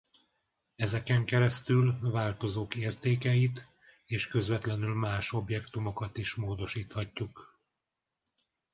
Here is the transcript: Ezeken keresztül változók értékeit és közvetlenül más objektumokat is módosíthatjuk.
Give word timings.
Ezeken 0.75 1.25
keresztül 1.25 1.97
változók 2.01 2.75
értékeit 2.75 3.67
és 4.05 4.27
közvetlenül 4.27 4.93
más 4.93 5.33
objektumokat 5.33 6.17
is 6.17 6.35
módosíthatjuk. 6.35 7.59